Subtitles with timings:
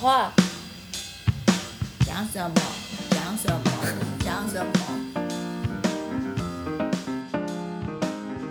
[0.00, 0.32] 话，
[2.06, 2.54] 讲什么？
[3.10, 3.60] 讲什么？
[4.20, 4.72] 讲什么？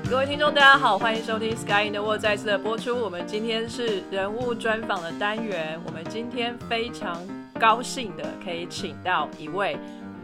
[0.08, 2.96] 各位听众，大家好，欢迎收听《Sky in the World》再次的播出。
[2.96, 7.18] 我们今天是人物专访的单元，我们今天非常
[7.60, 9.76] 高兴的可以请到一位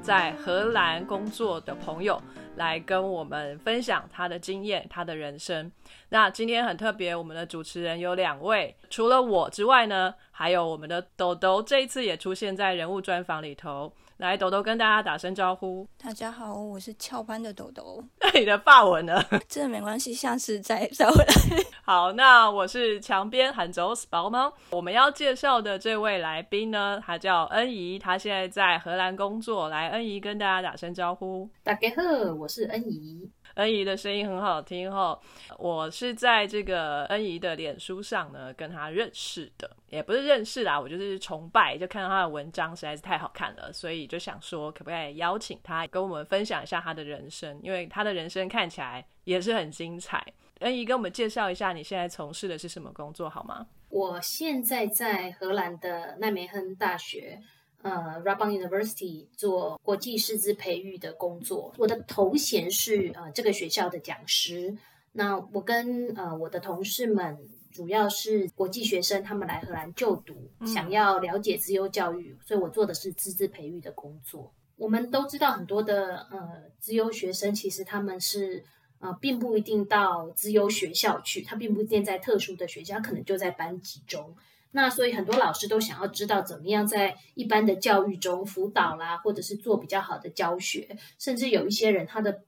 [0.03, 2.21] 在荷兰工作的朋友。
[2.55, 5.71] 来跟我们分享他的经验，他的人生。
[6.09, 13.91] 那今天很特别，我们的主持人有两位，除了我之外呢，还有我们的豆豆，这一次也出现在人物专访里头。
[14.17, 15.85] 来，豆豆跟大家打声招呼。
[16.01, 18.01] 大家好，我是翘班的豆豆。
[18.21, 19.21] 那你的发文呢？
[19.45, 21.33] 这没关系，下次再再回来。
[21.83, 24.49] 好，那我是墙边喊走 s p 吗？
[24.69, 29.67] 我们要介绍的这位来宾呢，他叫恩怡，他现在在荷兰工作。
[29.67, 31.49] 来，恩怡跟大家打声招呼。
[31.61, 33.29] 大家好，我是恩怡。
[33.55, 35.18] 恩怡的声音很好听哈，
[35.58, 50.25] 我是在这个恩怡的脸书上呢跟她认识的，也不是认识啦，我就是崇拜，就看到她的文章实在是太好看了，所以就想说可不可以邀请她跟我们分享一下她的人生，因为她的人生看起来也是很精彩。
[50.59, 53.66] 恩怡跟我们介绍一下你现在从事的是什么工作好吗？
[53.90, 57.42] 我现在在荷兰的奈梅亨大学。
[57.86, 64.75] 呃 Rabban University 做国际师资培育的工作，我的头衔是呃这个学校的讲师。
[65.11, 67.38] 那我跟呃我的同事们
[67.72, 70.33] 主要是国际学生，他们来荷兰就读，
[70.66, 74.52] 想要了解资优教育，所以我做的是师资培育的工作。
[74.78, 78.63] 我们都知道很多的呃资优学生，其实他们是
[78.97, 84.36] 呃并不一定到资优学校去，他并不一定在特殊的学校，可能就在班级中。
[84.76, 92.42] 那所以很多老师都想要知道怎么样在一般的教育中辅导啦，或者是做比较好的教学，甚至有一些人他的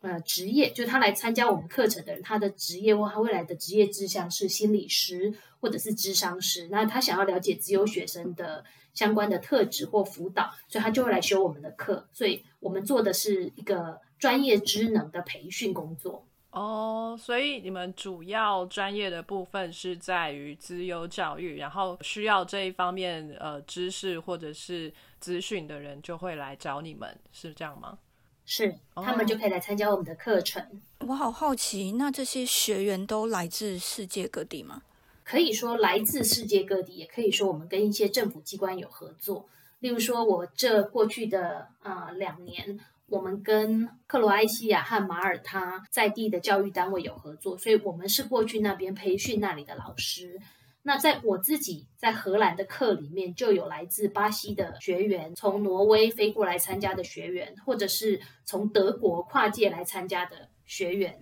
[0.00, 16.26] 呃职业，就他来参加我们课程的人，他的职业或他未来的职业志向是心理师或者是智商师，那他想要了解自由学生的相关的特质或辅导，所以他就会来修我们的课，所以我们做的是一个专业职能的培训工作。
[16.56, 24.90] 哦，所以你们主要专业的部分是在于资优教育，然后需要这一方面呃知识或者是
[25.20, 27.98] 资讯的人就会来找你们，是这样吗？
[28.46, 30.80] 是，他们就可以来参加我们的课程。
[31.00, 34.82] 我好好奇，那这些学员都来自世界各地吗？
[35.24, 39.46] 可以说来自世界各地，也可以说我们跟一些政府机关有合作。
[39.80, 42.80] 例如说，我这过去的呃两年。
[43.08, 50.40] 我们跟克罗埃西亚和马耳他在地的教育单位有合作，所以我们是过去那边培训那里的老师。
[50.82, 61.16] 那在我自己在荷兰的课里面，就有来自巴西的学员，从挪威飞过来参加的学员，或者是从德国跨界来参加的学员。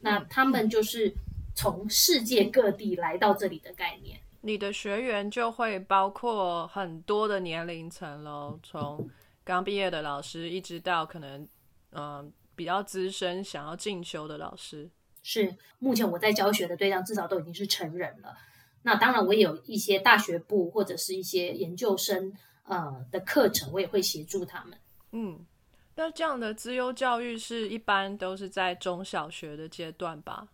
[0.00, 1.12] 那他们就是
[1.54, 4.20] 从世界各地来到这里的概念。
[4.42, 9.08] 你的学员就会包括很多的年龄层喽，从。
[9.44, 11.48] 刚毕业的老师，一直到可能，
[11.92, 14.88] 嗯，比较资深想要进修的老师，
[15.22, 18.36] 是目前我在教学的对象，至少都已经是成人了。
[18.82, 22.32] 那当然，我也有一些大学部或者是一些研究生，
[22.64, 24.78] 呃的课程，我也会协助他们。
[25.12, 25.44] 嗯，
[25.96, 30.48] 那这样的资优教育是一般都是在中小学的阶段吧？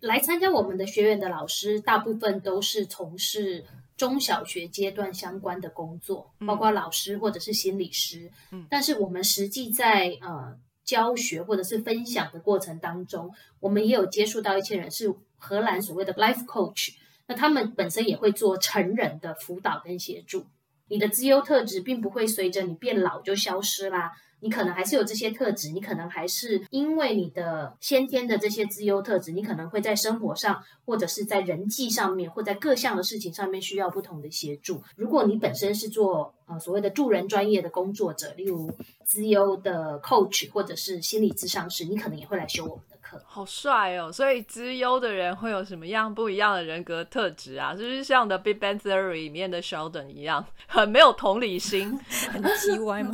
[0.00, 3.64] 来参加我们的学员的老师，大部分都是从事。
[4.02, 8.32] 中小学阶段相关的工作，包括老师或者是心理师。
[8.50, 16.94] 嗯，但是我们实际在呃教学或者是分享的过程当中，我们也有接触到一些人是荷兰所谓的 life coach，
[17.28, 20.46] 那他们本身也会做成人的辅导跟协助。
[20.88, 24.10] 你的资优特质并不会随着你变老就消失啦。
[24.42, 34.82] 你可能还是有这些特质，你可能还是因为你的先天的这些资优特质，你可能会在生活上或者是在人际上面，或在各项的事情上面需要不同的协助。
[34.96, 38.68] 如果你本身是做呃所谓的助人专业的工作者，例如
[39.04, 43.22] 资优的 coach 或者是心理咨商师，你可能也会来修我们的课。
[43.24, 44.10] 好帅哦！
[44.10, 47.74] 所以资优的人会有什么样不一样的人格特质啊？
[47.74, 51.96] 就是像《The《Big Bang Theory》里面的 Sheldon 一样，很没有同理心，
[52.32, 53.12] 很叽歪吗？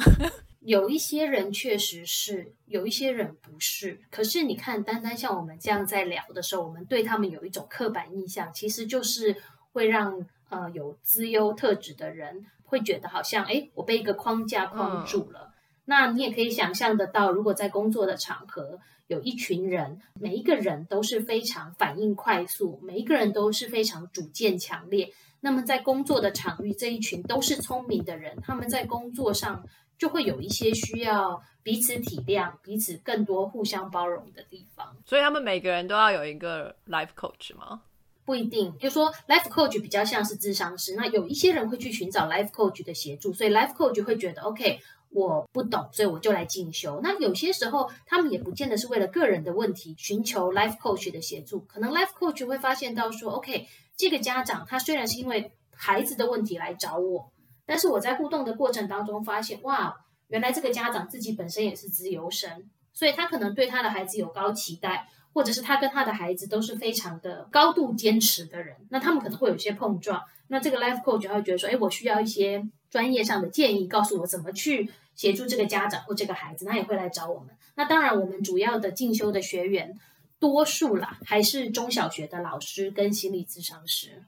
[0.68, 4.02] 有一些人确实是，有一些人不是。
[4.10, 9.34] 可是你看，单单像我们这样在聊的时候，我们对他们有一种刻板印象，其实就是
[9.72, 15.54] 会让呃有资优特质的人会觉得好像，哎，我被一个框架框住了。
[15.86, 25.14] 那你也可以想象得到，如果在工作的场合，有一群人，每一个人都是非常反应快速，每一个人都是非常主见强烈。
[25.40, 29.64] 那么在工作的场域，这一群都是聪明的人，他们在工作上。
[29.98, 34.96] 就会有一些需要彼此体谅、彼此更多互相包容的地方。
[35.04, 37.82] 所以他们每个人都要有一个 life coach 吗？
[38.24, 47.00] 不一定，就说 life coach 比较像是智商师，那有一些人会去寻找 life coach 的协助，所以 life coach 会觉得 OK，我不懂，所以我就来进修。
[47.02, 53.66] 那有些时候他们也不见得是为了个人的问题寻求 life coach 的协助，可能 life coach 会发现到说 OK，
[53.96, 57.32] 这个家长他虽然是因为孩子的问题来找我，
[57.68, 59.94] 但是我在互动的过程当中发现，哇，
[60.26, 65.06] 原来这个家长自己本身也是资优生，所以他可能对他的孩子有高期待。
[65.34, 70.20] 或者是他跟他的孩子都是非常的高度坚持的人，那他们可能会有一些碰撞。
[70.48, 77.50] 那这个 life coach 就会觉得说，哎，我需要一些专业上的建议，告诉我怎么去协助这个家长或这个孩子，他也会来找我们。
[77.76, 79.96] 那当然，我们主要的进修的学员，
[80.40, 84.24] 多数啦还是中小学的老师跟心理咨商师。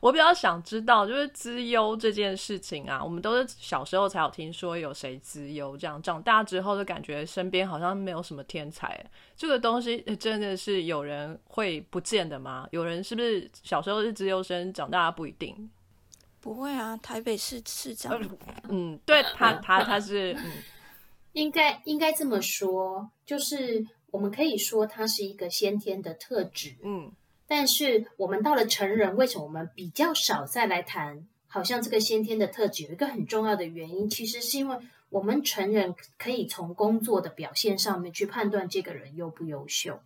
[0.00, 9.04] 我比较想知道，就是资优这件事情啊，我们都是小时候才有听说有谁资优，这样长大之后就感觉身边好像没有什么天才。
[9.36, 12.68] 这个东西真的是有人会不见的吗？
[12.70, 15.68] 有人是不是小时候是资优生，长大不一定？
[16.40, 18.16] 不会啊，台北市市长，
[18.68, 20.36] 嗯，对他，他他是，
[21.32, 27.10] 应该应该这么说，就是我们可以说他是一个先天的特质，嗯。
[27.46, 31.26] 但是我们到了成人，为什么我们比较少再来谈？
[31.46, 34.76] 好像这个先天的特质有一个很重要的原因，其实是因为
[35.10, 40.00] 我们成人可以从工作的表现上面去判断这个人优不优秀。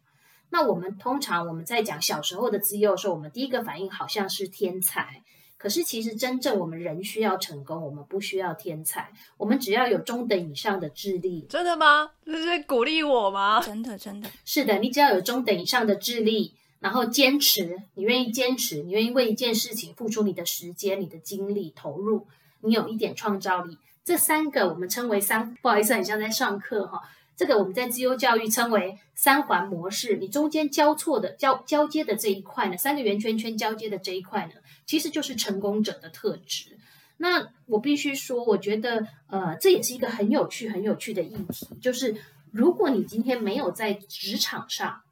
[0.50, 5.22] 那我们通常我们在讲小时候的自幼的时候，我们第一个反应好像是天才。
[5.56, 11.46] 可是其实真正我们人需要成功，我们不需要天才，我们只要有中等以上的智力。
[11.48, 12.10] 真的吗？
[12.26, 13.60] 这是鼓励我吗？
[13.60, 16.54] 真的真的是的，你只要有中等以上的智力。
[16.80, 22.26] 然后坚持，你愿意坚持，你愿意为一件事情付出你的时间、你的精力投入，
[22.60, 27.02] 你有一点创造力，这三个我们称为三，不好意思，很像在上课哈。
[27.36, 34.54] 这个我们在自由教育称为三环模式，你中间交错的交交接的这一块呢，三个圆圈圈交接的这一块呢，
[34.86, 36.76] 其实就是成功者的特质。
[37.18, 42.16] 那我必须说，我觉得呃，这也是一个很有趣、很有趣的议题，就是
[42.50, 45.02] 如果你今天没有在职场上，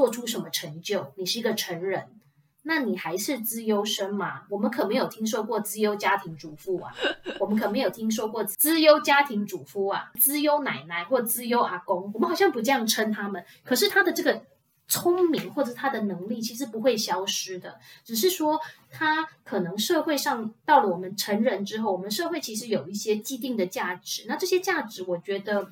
[0.00, 1.12] 做出什么成就？
[1.16, 2.08] 你是一个成人，
[2.62, 4.44] 那你还是资优生吗？
[4.48, 6.90] 我们可没有听说过资优家庭主妇啊，
[7.38, 13.44] 我们可没有听说过资优家庭主妇啊，资优奶奶或资优阿公，我们好像不这样称他们。
[13.62, 14.42] 可是他的这个
[14.88, 18.58] 聪明或者他的能力其实不会消失的，只是说
[18.90, 24.24] 他可能社会上到了我们成人之后，我们社会其实有一些既定的价值。
[24.26, 25.68] 那这些价值，我觉得，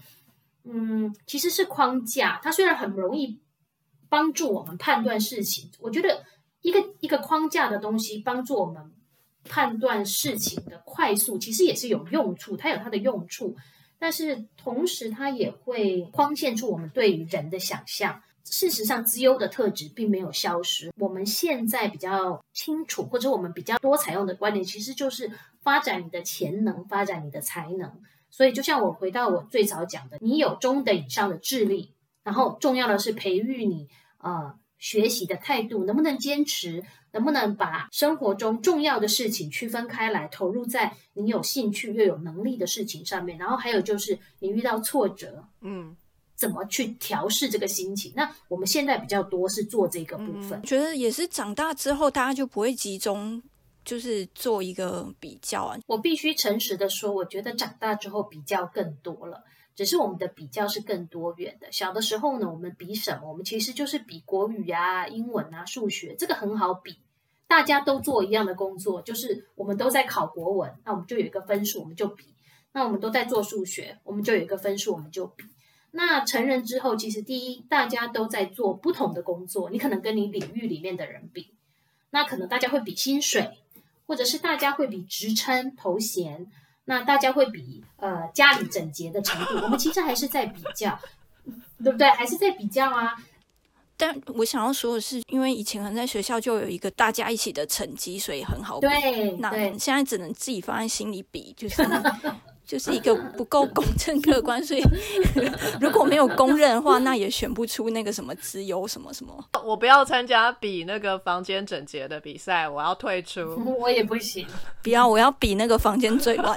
[0.65, 2.39] 嗯，其实是框架。
[2.43, 3.41] 它虽然很容易。
[4.09, 6.25] 帮助我们判断事情，我觉得
[6.63, 8.93] 一个一个框架的东西帮助我们
[9.45, 13.57] 判断事情的快速，其实也是有用处，它有它的用处。
[13.99, 18.23] 但是同时，它也会框限出我们对于人的想象。
[18.45, 20.91] 事实上，资优的特质并没有消失。
[20.97, 27.93] 我们现在比较清楚，或者我们比较多采用的观点，其实就是发展你的潜能，发展你的才能。
[28.31, 31.93] 所以，就像我回到我最早讲的，你有中等以上的智力。
[32.29, 33.89] 然后重要的是培育你
[34.19, 43.39] 呃学习的态度，能不能坚持，能不能把生活中重要的事情区分开来，投入在你有兴趣又有能力的事情上面。
[43.39, 45.97] 然后还有就是你遇到挫折，嗯，
[46.35, 48.13] 怎么去调试这个心情？
[48.15, 53.43] 那我们现在比较多是做这个部分，觉得也是长大之后大家就不会集中
[53.87, 55.79] 就是做一个比较啊。
[55.87, 59.45] 我必须诚实的说，我觉得长大之后比较更多了。
[59.79, 61.71] 只是我们的比较是更多元的。
[61.71, 63.29] 小的时候呢，我们比什么？
[63.29, 66.99] 我们其实就是比国语啊、英文啊、数学，这个很好比。
[67.47, 72.25] 大家都做一样的工作，就是我们都在考国文，那我们就有一个分数，我们就比。
[72.73, 75.45] 那我们都在做数学，我们就有一个分数，我们就比。
[75.93, 81.55] 那成人之后，其实第一，大家都在做不同的工作，你可能跟你领域里面的人比，
[82.11, 83.61] 那可能大家会比薪水，
[84.09, 86.51] 或者是大家会比职称、头衔。
[86.89, 90.99] 那大家会比呃家里整洁的程度，我们其实还是在比较，
[91.85, 92.09] 对不对？
[92.11, 93.15] 还是在比较啊。
[93.97, 98.87] 但我想要说的是，因为以前可能在学校就有一个大家一起的成绩，所以很好比。
[98.89, 101.83] 对，那现在只能自己放在心里比，就是。
[102.69, 104.83] 就是一个不够公正 客观，所以
[105.81, 109.43] 如果没有公认的话，那也选不出那个什么资优什么什么。
[109.65, 113.57] 我不要参加比那个房间整洁的比赛，我要退出。
[113.81, 114.47] 我也不行，
[114.83, 116.55] 不要，我要比那个房间最乱。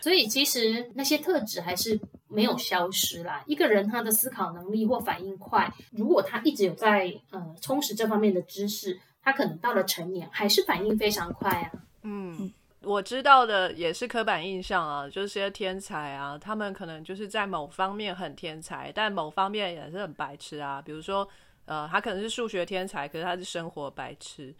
[0.00, 3.42] 所以其实那些特质还是没有消失啦。
[3.46, 11.70] 一个人他的思考能力或反应快，如果他一直有在呃充实这方面的知识，他可能到了成年还是反应非常快啊。
[12.02, 12.50] 嗯。
[12.86, 20.80] 我知道的也是刻板印象啊，就是些天才啊，他们可能就是在某方面很天才，但某方面也是很白痴啊。
[20.80, 21.28] 比如说，
[21.64, 24.54] 呃，他可能是数学天才，可是他是生活白痴，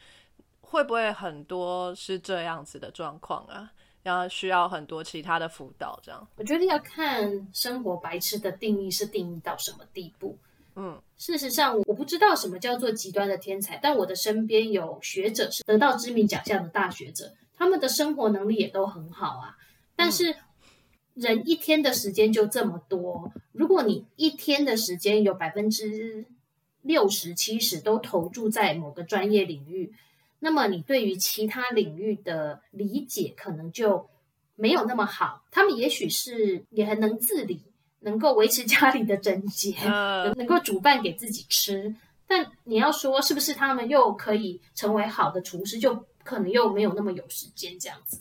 [0.61, 3.71] 会不会很多是这样子的状况啊？
[4.02, 6.28] 要需要很多其他的辅导，这样。
[6.37, 10.37] 我觉得要看生活白痴的定义是定义到什么地步。
[10.76, 19.57] 嗯，事实上，我不知道什么叫做极端的天才，但我的身边有学者是得到知名奖项的大学者，他们的生活能力也都很好啊。
[19.97, 20.37] 但是，
[21.15, 26.27] 人一天的时间就这么多，如果你一天的时间有百分之
[26.83, 29.93] 六十、七十都投注在某个专业领域，
[30.41, 34.09] 那么你对于其他领域的理解可能就
[34.55, 35.43] 没有那么好。
[35.51, 37.63] 他们也许是也很能自理，
[38.01, 41.97] 能够维持家里的整洁，呃， 能够煮饭给自己吃。
[42.27, 48.21] 但你要说是不是他们又可以成为好的厨师，就可能又没有那么有时间这样子。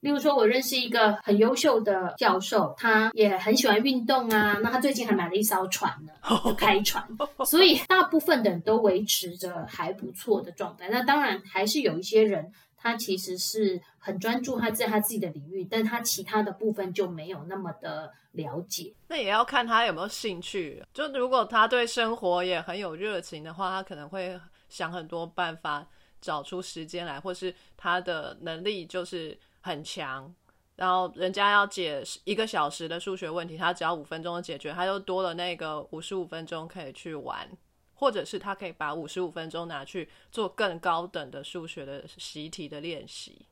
[0.00, 4.56] 例如说，我认识一个很优秀的教授，他也很喜欢运动啊。
[4.62, 6.12] 那他最近还买了一艘船呢，
[6.44, 7.04] 就开船。
[7.44, 10.88] 所以大部分的人都维持着还不错的状态。
[10.88, 18.94] 那当然还是有一些人，他其实是很专注他在他自己的领域，但他其他的部分就没有那么的了解。
[19.08, 20.80] 那也要看他有没有兴趣。
[20.94, 25.84] 就如果他对生活也很有热情的话，他可能会想很多办法
[26.20, 30.34] 找出时间来，或是他的能力就是很强。
[30.76, 37.50] 然后人家要解一个小时的数学问题，他只要五分钟解决，他就多了那个五十五分钟可以去玩，
[37.94, 43.46] 或者是他可以把五十五分钟拿去做更高等的数学的习题的练习。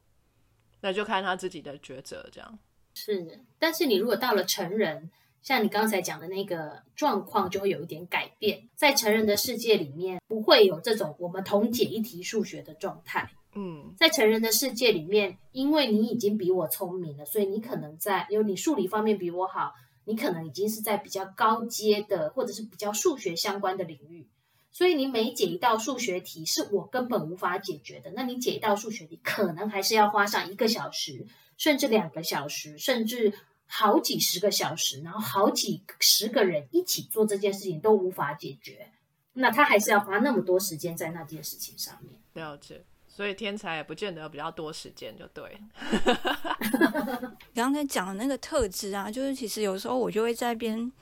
[0.83, 2.59] 那就看他自己的抉择，这样。
[2.95, 5.11] 是，但是你如果到了成人，
[5.47, 8.69] 像你刚才讲的那个状况，就会有一点改变。
[8.75, 13.31] 在成人的世界里面，不会有这种我们同解一题数学的状态。
[13.55, 19.73] 嗯在成人的世界里面，因为你已经比我聪明了，所以你可能在，因为你数理方面比我好，
[20.05, 24.27] 你可能已经是在比较高阶的，或者是比较数学相关的领域。
[24.73, 31.25] 所以你每解一道数学题是我根本无法解决的，那你解一道数学题可能还是要花上一个小时，
[31.57, 33.33] 甚至两个小时，甚至
[33.67, 38.91] 好几十个小时，然后好几十个人一起做这件事情都无法解决，
[39.35, 42.13] 那他还是要花那么多时间在那件事情上面。
[42.35, 42.85] 了解。
[43.09, 45.59] 所以天才也不见得比较多时间，就对。
[47.55, 50.93] 刚才讲的那个特质啊，就是其实有时候我就会在边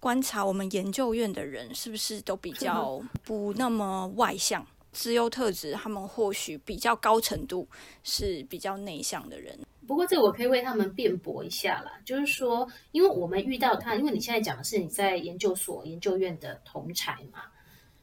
[0.00, 7.68] 观察我们研究院的人是不是都比较 不那么外向，资优特质他们或许比较高程度
[8.02, 9.56] 是比较内向的人。
[9.86, 17.42] 不过这个我可以为他们辩驳一下啦，就是说，因为我们遇到他，因为你现在讲的是你在研究所、研究院的同才嘛，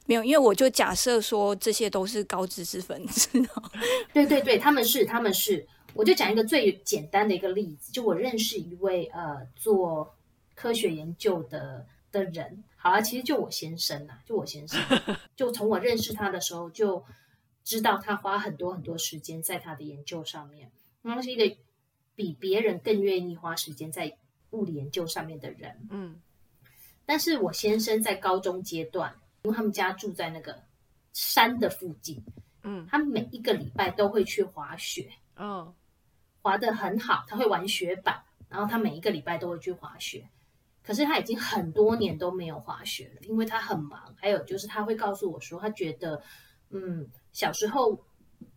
[0.05, 3.29] 没有，因为我就假设说这些都是高知识分子，
[4.13, 10.15] 对对对，他们是他们是，我就讲一个最简单的一个例子，就我认识一位呃做
[10.55, 14.79] 科学研究的的人，好啊，其实就我先生啊，就我先生，
[15.35, 17.03] 就从我认识他的时候就
[17.63, 20.71] 知道他花很多很多时间在他的研究上面，
[21.01, 21.55] 然后是一个
[22.21, 24.15] 比别人更愿意花时间在
[24.51, 26.21] 物理研究上面的人，嗯
[27.03, 30.61] 但是我先生在高中阶段，因为他们家住在那个
[31.13, 32.23] 山的附近，
[32.61, 35.73] 嗯他每一个礼拜都会去滑雪，哦
[36.43, 40.29] 滑得很好，他会玩雪板，然后他每一个礼拜都会去滑雪。
[40.83, 44.13] 可是他已经很多年都没有滑雪了，因为他很忙。
[44.15, 46.21] 还有就是他会告诉我说，他觉得，
[46.69, 47.99] 嗯，小时候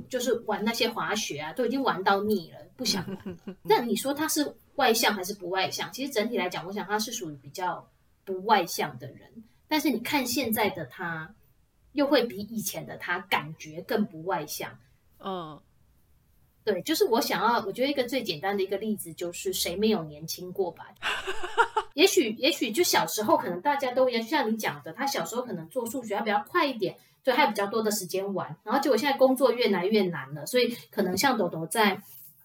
[0.08, 3.38] 就是玩那些滑雪啊，都已经玩到腻了，不想玩。
[3.62, 5.92] 那你说他是外向还是不外向？
[5.92, 7.88] 其实整体来讲，我想他是属于比较
[8.24, 9.44] 不外向的人。
[9.66, 11.34] 但是你看现在的他，
[11.92, 14.78] 又会比以前的他感觉更不外向。
[15.18, 15.60] 嗯
[16.64, 20.86] 对，就是我想要，我觉得一个最简单的一个例子就是谁没有年轻过吧？
[21.92, 28.56] 也许，也许就小时候可能大家都一样，就像你讲的，他小时候可能做数学他比较快一点，所以他有比较多的时间玩。
[28.64, 32.00] 然后结果现在工作越来越难了，所以可能像朵朵在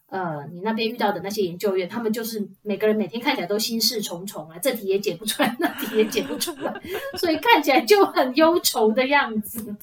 [0.09, 6.73] 呃你那边遇到的那些研究员，他们就是每个人每天看起来都心事重重啊，这题也解不出来， 那题也解不出来，
[7.17, 9.75] 所以看起来就很忧愁的样子。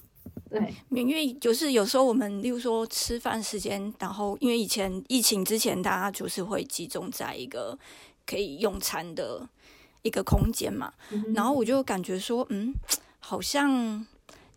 [0.48, 7.76] 对，因为就是有时候我们，例如说吃饭时间，然后因为以前疫情之前，大家就是会集中在一个
[8.24, 9.48] 可以用餐的
[10.02, 10.92] 一个空间嘛，
[11.34, 12.74] 然后我就感觉说，嗯，
[13.18, 14.06] 好像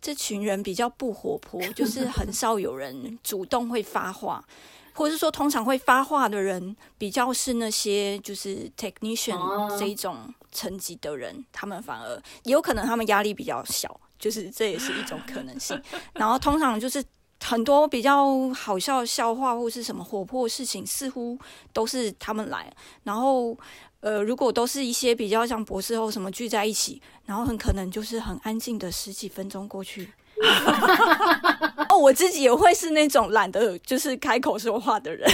[0.00, 4.44] 这群人比较不活泼，就是 很少有人主动会发话。
[4.92, 15.82] 或者是说，通常会发话的人，比较是那些就是 technician 哦这一种层级的人，他们反而也有可能他们压力比较小，就是这也是一种可能性。
[16.12, 17.02] 然后通常就是
[17.42, 21.36] 很多比较好笑的笑话或是什么活泼事情，似乎
[21.72, 22.72] 都是他们来。
[23.02, 23.56] 然后，
[24.00, 30.12] 呃，如果都是一些比较像博士后什么聚在一起，然后很可能就是很安静的十几分钟过去。
[31.90, 35.28] 哦，我自己也会是那种懒得就是开口说话的人，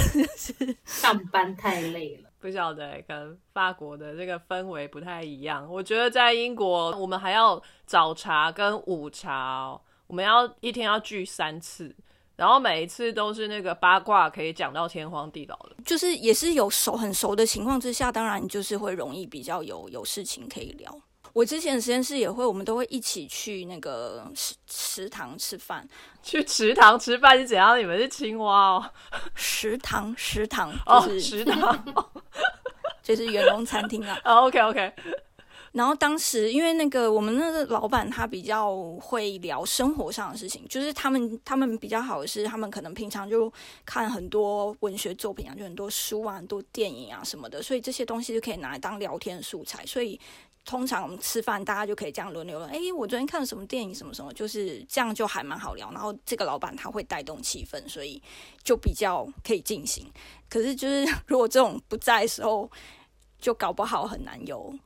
[0.84, 2.25] 上班太累了。
[2.46, 5.68] 不晓得跟法国的这个氛围不太一样。
[5.68, 11.92] 我觉得在英国，我们还要早茶跟午茶，哦我们要一天要聚三次，
[12.36, 15.74] 然后每一次都是那个八卦可以讲到天荒地老的。
[15.84, 21.00] 就是也是有熟很熟的情况之下，当然就是会容易比较有有事情可以聊。
[21.36, 25.86] 我之前实验室也会，我们都会一起去那个食 食堂吃饭。
[26.22, 27.78] 去食堂吃饭是怎样？
[27.78, 28.90] 你们是青蛙哦？
[29.34, 31.84] 食堂，食堂哦，食堂
[33.04, 34.18] 就是员工餐厅啊。
[34.24, 34.90] 哦，OK OK。
[35.72, 43.52] 然后当时因为那个我们那个老板他比较会聊生活上的事情，就是他们他们比较好的是，他们可能平常就
[43.84, 50.18] 看很多文学作品啊，就很多书啊，很多电影啊什么的，所以这些东西就可以拿来当聊天素材，所以。
[50.66, 52.66] 通常我们吃饭，大家就可以这样轮流了。
[52.66, 55.88] 哎，我昨天看了什么电影，什么什么，就是这样就还蛮好聊。
[55.92, 58.20] 然后这个老板他会带动气氛，所以
[58.64, 60.04] 就比较可以进行。
[60.50, 62.68] 可是就是如果这种不在的时候，
[63.38, 64.76] 就搞不好很难有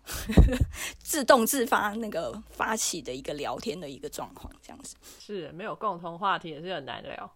[1.03, 7.33] 自动自发那个发起的一个聊天的一个状况，这样子是没有共同话题也是很难聊。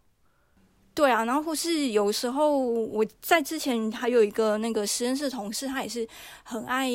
[0.92, 6.06] 对啊，然后或是有时候我在之前还有一个那个实验室同事，他也是
[6.42, 6.90] 很爱。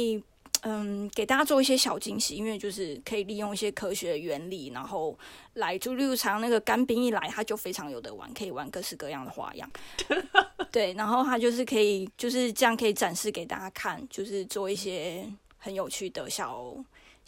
[0.61, 5.17] 嗯，给大家做一些小惊喜，因为就是可以利用一些科学原理，然后
[5.53, 9.69] 来就例如常那个干冰一来，它就非常有的玩，可以玩各式各样的花样。
[10.69, 15.25] 对，然后它就是可以就是这样可以展示给大家看，就是做一些
[15.57, 16.75] 很有趣的小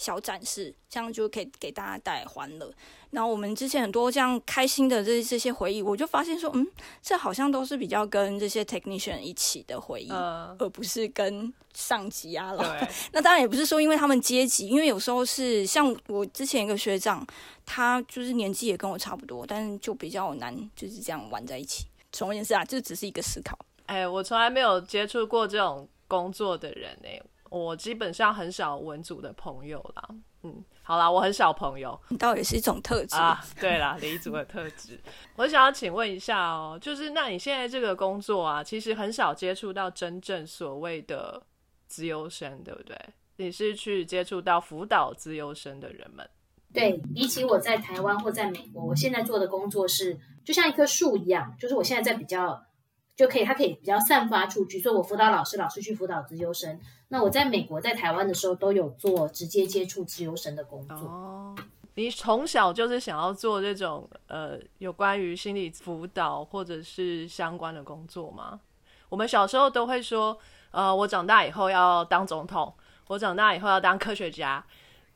[0.02, 2.74] 小展示，这样就可以给大家带来欢乐。
[3.12, 6.66] 然后我们之前很多这样开心的这这些回忆，我就发现说，嗯，
[7.04, 12.90] 这好像都是比较跟这些 technician 一起的回忆，而不是跟上级啊了。
[13.12, 17.24] 那当然也不是说因为他们阶级，因为有时候是像我之前一个学长，
[17.64, 21.86] 他就是年纪也跟我差不多，但是就比较难就是这样玩在一起。
[22.12, 23.56] 总而言之啊，这只是一个思考。
[23.86, 27.10] 哎，我从来没有接触过这种工作的人呢，
[27.52, 30.10] 我基本上很少文组的朋友啦。
[30.44, 30.64] 嗯。
[30.84, 33.40] 好啦，我很少朋友，倒也是一种特质啊。
[33.60, 35.00] 对啦，离族的特质。
[35.36, 41.42] 我想要请问一下哦，就是那你现在这个工作啊，其实很少接触到真正所谓的
[41.88, 42.98] 资优生，对不对？
[43.38, 46.28] 你是去接触到辅导资优生的人们。
[46.74, 52.62] 对比起我在台湾或在美国，我现在做的工作是就像一棵树一样，就是我现在在比较。
[53.22, 54.80] 就可以，它可以比较散发出去。
[54.80, 56.80] 所以我辅导老师，老师去辅导自优生。
[57.10, 60.98] 那我在美国、在台湾的时候，都有做直接接触自优生的工作。
[60.98, 61.56] 哦，
[61.94, 68.60] 你从小就是想要做这种呃有关于心理辅导或者是相关的工作吗？
[69.08, 70.36] 我们小时候都会说，
[70.72, 72.74] 呃，我长大以后要当总统，
[73.08, 74.66] 我长大以后要当科学家。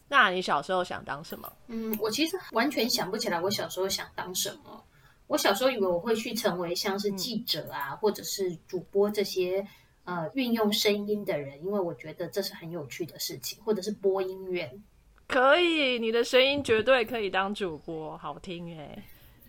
[0.10, 1.52] 那你小时候想当什么？
[1.70, 4.84] 嗯，我其实完全想不起来我小时候想当什么。
[5.28, 9.66] 我小时候以为我会去成为像是记者啊，或者是主播这些
[10.04, 14.84] 呃运用声音的人，因为我觉得这是很有趣的事情，或者是播音员。
[15.28, 19.04] 可以，你的声音绝对可以当主播，好听哎。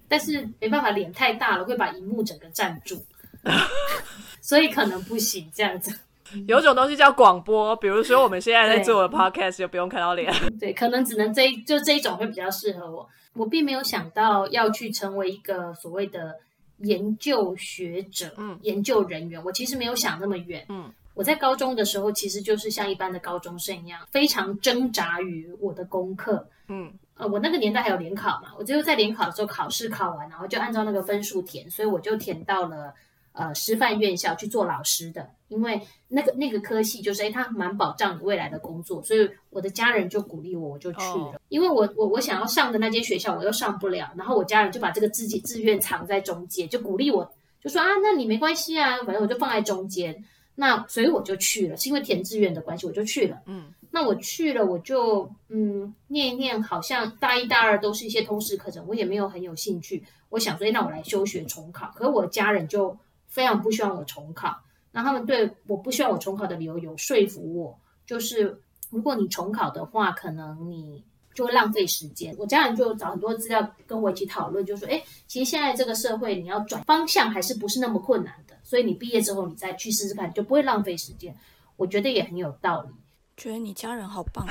[0.08, 3.04] 但是没办法，脸太大了会把荧幕整个占住，
[4.40, 5.98] 所以可能不行这样子。
[6.48, 10.32] 有种东西叫广播，比如说我们现在在做的 podcast 就不用看到脸。
[10.60, 13.08] 对，可能只能这就这一种会比较适合我。
[13.34, 16.36] 我并没有想到要去成为一个所谓的
[16.78, 19.42] 研究学者、研究人员。
[19.44, 20.64] 我其实没有想那么远。
[20.70, 26.48] 嗯，我在高中的时候，其实就是像一般的高中生一样，非常挣扎于我的功课。
[26.68, 32.94] 嗯，呃，我那个年代还有联考嘛，我只有在联考的时候考试考完，然后就按照那个分数填，所以我就填到了。
[33.36, 41.38] 呃，师范院校去做老师的，因为那个那个科系就是，哎，他蛮保障你未来的工作，所以我的家人就鼓励我，我就去了。
[41.50, 47.30] 因为我我我想要上的那间学校我又上不了，然后我家人就把这个自己志愿藏在中间，就鼓励我，
[47.62, 50.24] 就说啊，那你没关系啊，反正我就放在中间。
[50.54, 53.42] 那所以我就去了，是因为填志愿的关系，我就去了。
[53.44, 60.02] 嗯，那我去了，我就嗯念一念，好像大一大二都是一些通识课程，我也没有很有兴趣。
[60.30, 62.96] 我想说，那我来休学重考，可是我家人就。
[63.36, 64.58] 非常不希望我重考，
[64.92, 72.34] 那他们对我不希望我重考的理由有说服我，就是如果你重考的话，可能你就会浪费时间。
[72.38, 81.36] 我家人就找很多资料跟我一起讨论，就说：哎，其实现在这个社会你要转方向还是不是那么困难的，所以你毕业之后你再去试试看，就不会浪费时间。
[81.76, 82.88] 我觉得也很有道理。
[83.36, 84.46] 觉得你家人好棒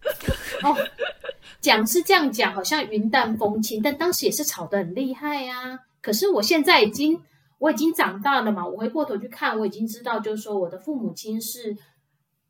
[0.64, 0.74] 哦，
[1.60, 7.20] 讲是这样讲，好像云淡风轻，但当时也是吵得很厉害呀、可是我现在已经
[7.64, 11.74] 我已经长大了嘛，我回过头去看，我已经知道，就是说我的父母亲是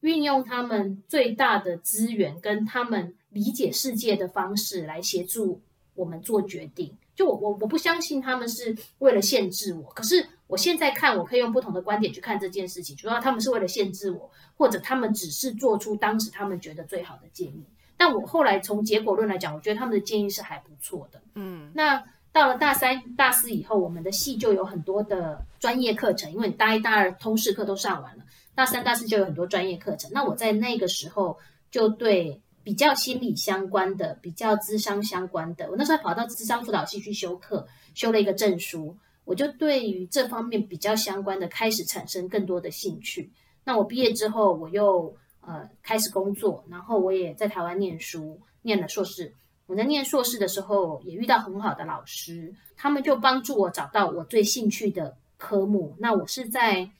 [0.00, 5.60] 运用他们最大的资源跟他们理解世界的方式来协助
[5.94, 6.96] 我们做决定。
[7.14, 12.96] 就我我我不相信他们是为了限制我，可是我现在看，我可以用不同的观点去看这件事情。
[12.96, 17.64] 主要他们是为了限制我，或者他们只是做出当时他们觉得最好的建议。
[17.96, 21.22] 但我后来从结果论来讲，我觉得他们的建议是还不错的。
[21.36, 22.02] 嗯，那
[22.34, 28.24] 到了大三、大四以后，我们的系就有很多的专业课程，因为你大一、大二通识课都上完了，
[28.56, 30.10] 大三、大四就有很多专业课程。
[30.12, 31.38] 那我在那个时候
[31.70, 43.30] 就对比较心理相关的、比较智商相关的，我那时候还跑到智商辅导系去修课，修了一个证书，我就对于这方面比较相关的开始产生更多的兴趣。
[43.62, 49.32] 那我毕业之后，我又呃开始工作，然后我也在台湾念书，念了硕士。
[49.66, 55.96] 我在念硕士的时候，也遇到很好的老师，他们就帮助我找到我最兴趣的科目。
[55.98, 56.90] 那我是在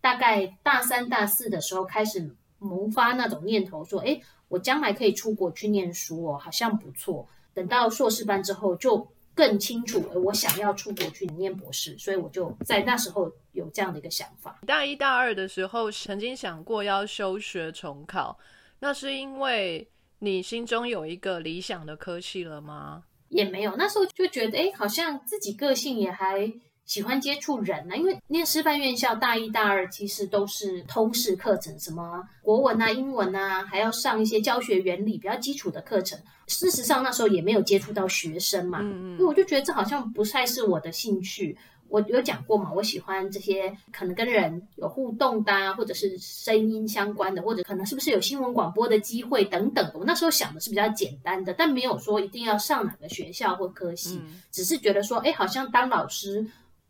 [0.00, 14.60] 大概大三、大四的时候开始萌发那种念头，说：“诶，我将来可以出国去念书哦，好像不错。”等到硕士班之后，就更清楚，我想要出国去念博士，所以我就在那时候有这样的一个想法。
[14.66, 18.38] 大一大二的时候曾经想过要休学重考，
[18.78, 19.88] 那是因为
[20.20, 23.02] 你心中有一个理想的科系了吗？
[23.30, 26.52] 也没有，那时候就觉得，哎，好像自己个性也还
[26.84, 36.18] 喜欢接触人呢、因为念师范院校大一、大二其实都是通识课程，什么国文啊、英文啊，还要上一些教学原理比较基础的课程。
[36.48, 41.56] 事实上那时候也没有接触到学生嘛，嗯因为我就觉得这好像不太是我的兴趣。
[41.90, 49.98] 我有讲过嘛，我喜欢这些可能跟人有互动的、啊，或者是声音相关的，或者可能是不是有新闻广播的机会等等的。
[49.98, 56.46] 我那时候想的是比较简单的，但没有说一定要上哪个学校或科系，嗯只是觉得说，哎，好像当老师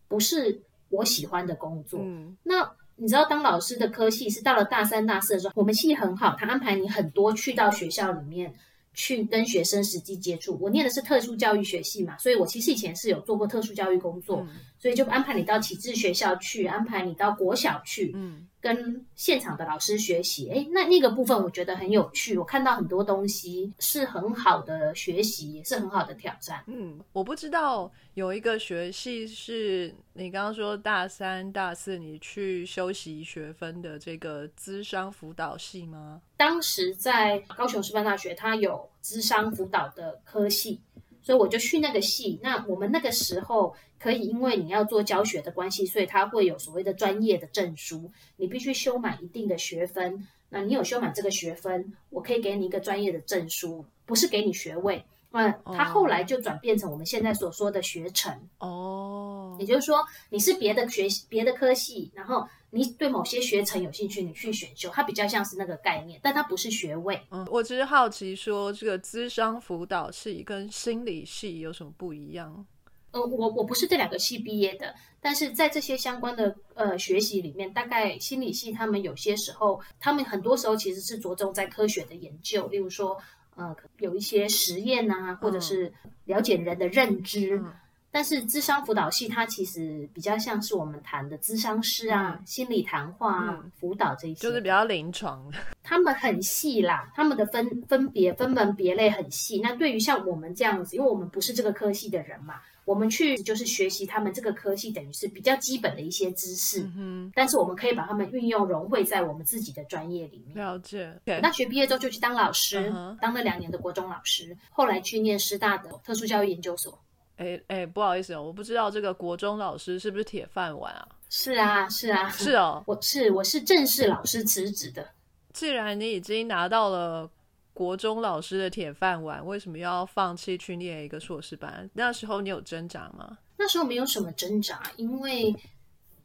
[0.06, 0.60] 不是
[0.90, 1.98] 我喜欢的工作。
[2.02, 8.52] 嗯那你知道，当老师的科系是到了大三、大四的时候，我们系很好，他安排你很多去到学校里面
[9.00, 10.58] 去跟学生实际接触。
[10.60, 20.50] 我念的是特殊教育学系嘛，所以我其实以前是有做过特殊教育工作，嗯所以就安排你到启智学校去，安排你到国小去，嗯跟现场的老师学习。
[20.50, 26.62] 诶，那那个部分我觉得很有趣，我看到很多东西是很好的学习，也是很好的挑战。
[26.66, 36.20] 嗯，我不知道有一个学系是你刚刚说大三、大四你去修习学分的这个资商辅导系吗？
[36.36, 40.80] 当时在高雄师范大学，它有资商辅导的科系，
[41.22, 42.38] 所以我就去那个系。
[42.42, 50.26] 那我们那个时候可以，因为你要做教学的关系，所以他会有所谓的专业的证书，你必须修满一定的学分。
[50.48, 55.04] 那你有修满这个学分，我可以给你一个专业的证书，不是给你学位。
[55.32, 58.36] 那他后来就转变成我们现在所说的学程。
[58.58, 67.20] 哦也，就是说，你是别的学别的科系，然后你对某些学程有兴趣，你去选修，它比较像是那个概念，但它不是学位。
[67.30, 72.64] 嗯，我只是好奇说这个资商辅导系跟心理系有什么不一样？
[73.10, 83.20] 呃，我我不是这两个系毕业的，但是在这些相关的呃学习里面，大概心理系他们有些时候，他们很多时候其实是着重在科学的研究，例如说
[83.56, 85.92] 呃有一些实验啊，或者是
[86.26, 87.56] 了解人的认知。
[87.58, 87.72] 嗯
[88.12, 95.58] 但是智商辅导系它其实比较像是我们谈的智商师啊、嗯心理谈话啊、嗯辅导这一些，就是比较临床的。
[95.84, 99.60] 他们很细啦，他们的分分别分门别类很细。
[99.60, 110.56] 那对于像我们这样子，因为我们不是这个科系的人嘛，我们去就是学习他们这个科系，等于是比较基本的一些知识，嗯但是我们可以把他们运用融汇在我们自己的专业里，面。
[110.56, 111.16] 了解。
[111.24, 116.98] 对，那学毕业之后就去当老师当了两年的国中老师，后来去念师大的特殊教育研究所。
[117.40, 121.08] 哎哎，不好意思哦，我不知道这个国中老师是不是铁饭碗啊？
[121.30, 125.08] 是啊，是啊，是哦，我是我是正式老师辞职的。
[125.54, 127.30] 既然你已经拿到了
[127.72, 131.88] 国中老师的铁饭碗，为什么要放弃去念一个硕士班？
[131.94, 133.38] 那时候你有挣扎吗？
[133.56, 135.56] 那时候没有什么挣扎，因为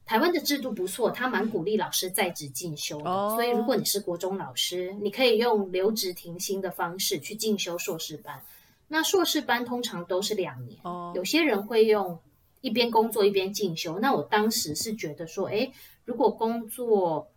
[0.05, 3.09] 台湾的制度不错，他蛮鼓励老师在职进修的。
[3.09, 8.41] 哦所以如果你是国中老师，你可以用留职停薪的方式去进修硕士班。
[8.87, 12.19] 那硕士班通常都是两年，哦有些人会用
[12.61, 13.99] 一边工作一边进修。
[13.99, 15.71] 那我当时是觉得说，诶，
[16.05, 17.27] 如果工作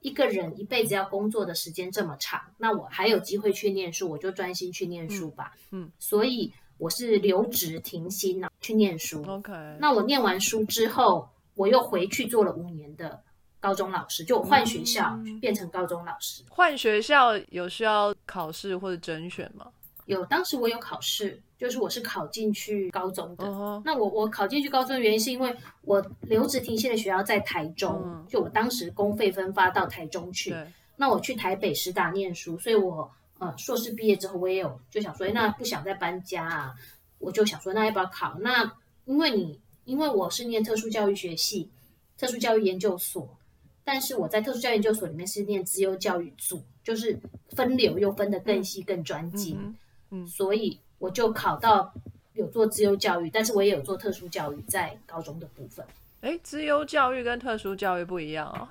[0.00, 5.52] 一个人一辈子要工作的时间这么长，那我还有机会去念书，我就专心去念书吧。
[5.70, 9.22] 嗯嗯所以我是留职停薪啊，去念书。
[9.26, 13.22] OK，那我念完书之后，我又回去做了五年的
[13.60, 16.42] 高中老师，就换学校、嗯变成高中老师。
[16.48, 19.70] 换学校有需要考试或者甄选吗？
[20.10, 23.44] 有，当时我有考试，就是我是考进去高中的。
[23.44, 30.54] 哦那我我考进去高中的原因是因为我留职停薪的学校在台中，嗯就我当时公费分发到台中去。
[30.96, 36.74] 那我去台北师大念书，所以我呃硕士毕业之后，我也有就想说，诶那不想再搬家啊，
[37.18, 38.36] 我就想说，那要不要考？
[38.40, 38.70] 那
[39.04, 41.70] 因为你因为我是念特殊教育学系，
[42.18, 43.26] 特殊教育研究所，
[43.84, 47.18] 但是我在特殊教育研究所里面是念资优教育组，就是
[47.50, 49.74] 分流又分得更细、更专精，嗯
[50.10, 51.92] 嗯所以我就考到
[52.34, 55.84] 有做资优教育，但是我也有做特殊教育在高中的部分。
[56.20, 58.68] 哎，资优教育跟特殊教育不一样哦。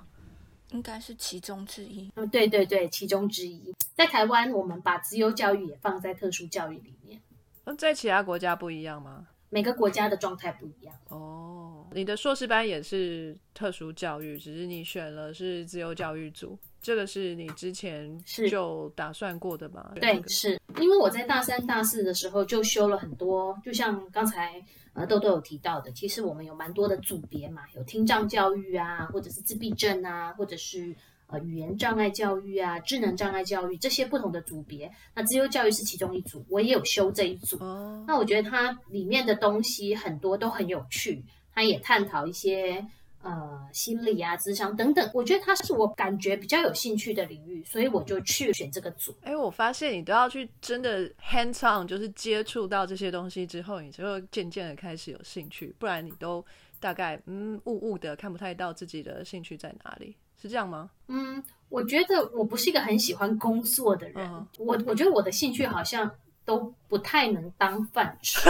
[0.71, 2.11] 应该是其中之一。
[2.15, 3.73] 嗯，对对对，其中之一。
[3.95, 7.19] 在台湾，我们把资优教育也放在特殊教育里面，
[7.65, 9.27] 那在其他国家不一样吗？
[9.49, 10.95] 每个国家的状态不一样。
[11.07, 19.91] 哦，你的硕士班也是特殊教育，只是你选了是自由教育组，这个是你之前是就打算过的吗？
[19.99, 24.63] 对，是因为我在大三、大四的时候就修了很多，就像刚才
[24.93, 30.95] 呃豆豆有提到的，其实我们有蛮多的组别嘛，有听障教育啊，或者是自闭症啊，或者是
[31.27, 34.89] 呃语言障碍教育啊、智能障碍教育这些不同的组别。
[35.13, 37.57] 那自由教育是其中一组，我也有修这一组。
[37.59, 42.85] 哦，那我觉得它里面的东西很多都很有趣，它也探讨一些
[43.21, 45.09] 呃心理啊、智商等等。
[45.13, 49.15] 我觉得它是我感觉比较有兴趣的领域，所以我就去选这个组。
[49.21, 56.43] 哎，我发现你都要去真的 hands on，就是接触到这些东西之后，你就会渐渐的开始有兴趣，不然你都
[56.79, 60.89] 大概嗯雾雾的看不太到自己的兴趣在哪里，是这样吗？
[61.07, 66.09] 嗯，我觉得我不是一个很喜欢工作的人，嗯我我觉得我的兴趣好像
[66.45, 68.39] 都不太能当饭吃。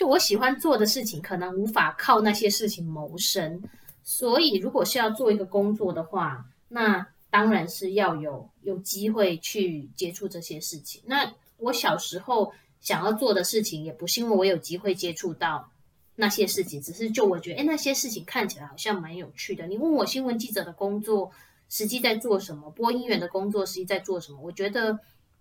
[0.00, 3.62] 就我喜欢做的事情，可能无法靠那些事情谋生。
[4.02, 11.02] 所以，如果是要做一个工作的话，那当然是要有有机会去接触这些事情。
[11.04, 15.70] 那我小时候想要做的事情，也不是因为我有机会接触到
[16.16, 19.66] 那些事情，只是就我觉得，哎，那些事情看起来好像蛮有趣的。
[19.66, 21.30] 你问我新闻记者的工作
[21.68, 24.98] 实际在做什么，播音员的工作实际在做什么，我觉得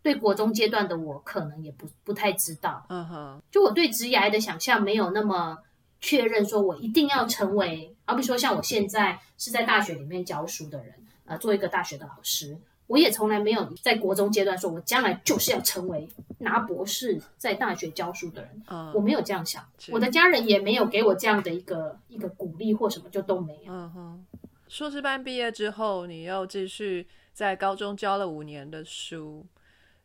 [0.10, 2.84] 对国中阶段的我可能也不不太知道。
[2.90, 5.60] 嗯哼，就我对职涯的想象没有那么
[6.02, 10.96] 确认，说我一定要成为，好比说像我现在是在大学里面教书的人，
[11.26, 23.72] 呃，做一个大学的老师，我也从来没有在国中阶段说我将来就是要成为拿博士在大学教书的人，嗯，我没有这样想，我的家人也没有给我这样的一个一个鼓励或什么，就都没有。
[23.72, 24.26] 嗯哼，
[24.68, 29.46] 硕士班毕业之后，你又继续在高中教了五年的书。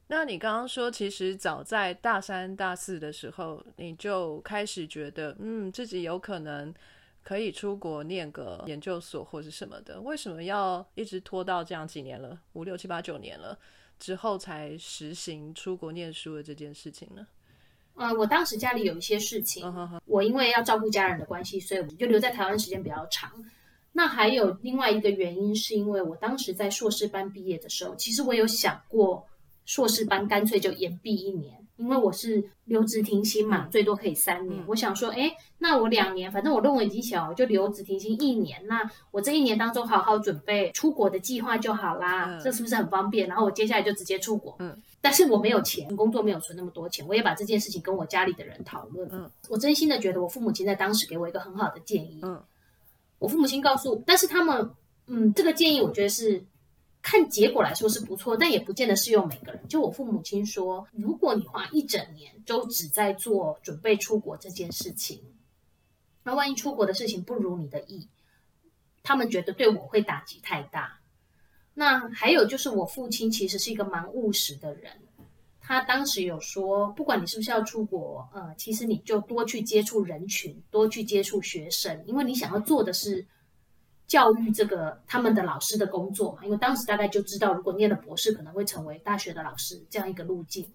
[0.06, 6.72] 那你刚刚说，其实早在大三、大四的时候，你就开始觉得，嗯，自己有可能
[7.22, 9.98] 可以出国念个研究所或是什么的。
[10.02, 13.58] 为什么要一直拖到这样几年了，五六七八九年了
[13.98, 17.26] 之后才实行出国念书的这件事情呢？
[17.94, 19.64] 呃，我当时家里有一些事情，
[20.04, 23.32] 我因为要照顾家人的关系，所以我就留在台湾时间比较长。
[23.90, 29.24] 那还有另外一个原因，是因为我当时在硕士班毕业的时候，其实我有想过
[29.64, 34.60] 硕士班干脆就延毕一年，因为我是留职停薪嘛，最多可以三年。
[34.60, 38.66] 嗯我想说，哎，那我两年，反正我论文已经写好，我就留职停薪一年。
[38.66, 43.26] 那我这一年当中好好准备出国的计划就好啦，嗯这是不是很方便？
[43.28, 44.56] 然后我接下来就直接出国。
[44.58, 44.76] 嗯。
[45.00, 49.06] 但是我没有钱，工作没有存那么多钱，我也把这件事情跟我家里的人讨论。
[49.12, 52.20] 嗯，我真心的觉得我父母亲在当时给我一个很好的建议。
[52.22, 52.42] 嗯，
[53.18, 54.70] 我父母亲告诉，但是他们，
[55.06, 56.42] 嗯，这个建议我觉得是
[57.04, 59.68] 看结果来说是不错，但也不见得适用每个人。
[59.68, 65.22] 就我父母亲说，如果你花一整年都只在做准备出国这件事情，
[66.22, 68.08] 那万一出国的事情不如你的意，
[69.02, 70.98] 他们觉得对我会打击太大。
[71.74, 75.02] 那还有就是，我父亲其实是一个蛮务实的人，
[75.60, 83.26] 他当时有说，不管你是不是要出国，呃，其实你就多去接触人群，多去接触学生，因为你想要做的是
[84.06, 86.44] 教育这个他们的老师的工作嘛。
[86.44, 90.66] 因为当时大概就知道，如果念了博士，可能会成为大学的老师这样一个路径。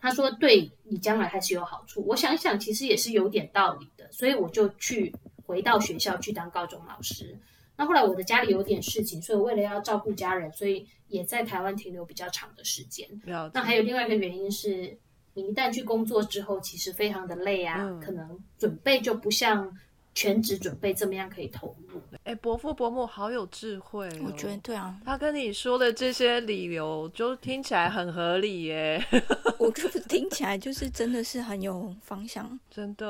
[0.00, 2.02] 他说对你将来还是有好处。
[2.06, 7.36] 我想想，其实也是有点道理的，所以我就去回到学校去当高中老师。
[7.76, 13.06] 那后来我的家里有点事情，所以我为了要照顾家人，所以也在台湾停留比较长的时间。
[13.52, 14.98] 那还有另外一个原因是，
[15.34, 19.70] 你一旦去工作之后，其实非常的累啊，嗯可能准备就不像
[20.14, 22.00] 全职准备这么样可以投入。
[22.24, 29.02] 哎，伯父伯母好有智慧、哦，我觉得对啊，他跟你说的这些理由，就听起来很合理耶，
[29.58, 32.58] 我觉得听起来就是真的是很有方向。
[32.70, 33.06] 真的。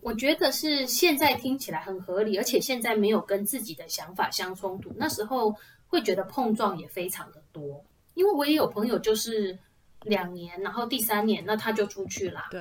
[0.00, 4.92] 我觉得是现在听起来很合理，而且现在没有跟自己的想法相冲突。
[4.96, 5.54] 那时候
[5.86, 7.84] 会觉得碰撞也非常的多，
[8.14, 9.56] 因为我也有朋友就是
[10.02, 12.48] 两年，然后第三年那他就出去啦。
[12.50, 12.60] 对，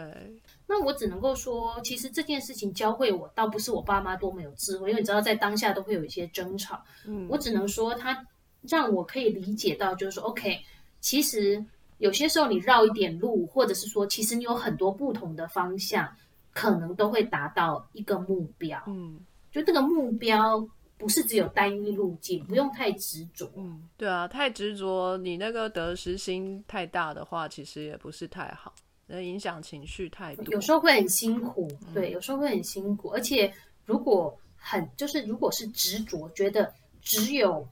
[0.67, 6.84] 那我只能够说，其实这件事情教会我，倒不是我爸妈多么有智慧，因为你知道在当下都会有一些争吵。
[7.06, 8.25] 嗯，我只能说，他
[8.62, 10.60] 让我可以理解到，就是说，OK，
[10.99, 11.63] 其实
[11.99, 16.13] 有些时候你绕一点路，或者是说，其实你有很多不同的方向，
[16.53, 18.82] 可能都会达到一个目标。
[18.88, 23.49] 嗯就这个目标不是只有单一路径，不用太执着。
[23.56, 28.73] 嗯，对啊，太执着，你那个得失心太大的话，其实也不是太好，
[29.07, 30.45] 能影响情绪太多。
[30.53, 33.51] 有时候会很辛苦，对，有时候会很辛苦，而且
[33.85, 37.67] 如果很就是如果是执着，觉得只有